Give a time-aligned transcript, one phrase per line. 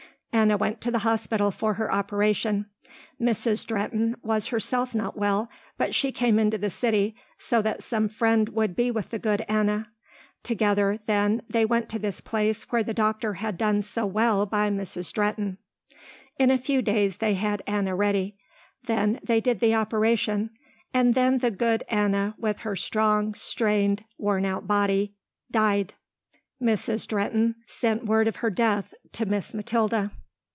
[0.33, 2.67] Anna went to the hospital for her operation.
[3.21, 3.67] Mrs.
[3.67, 8.47] Drehten was herself not well but she came into the city, so that some friend
[8.49, 9.91] would be with the good Anna.
[10.41, 14.69] Together, then, they went to this place where the doctor had done so well by
[14.69, 15.11] Mrs.
[15.13, 15.57] Drehten.
[16.39, 18.37] In a few days they had Anna ready.
[18.85, 20.51] Then they did the operation,
[20.93, 25.13] and then the good Anna with her strong, strained, worn out body
[25.51, 25.93] died.
[26.59, 27.05] Mrs.
[27.05, 30.09] Drehten sent word of her death to Miss Mathilda.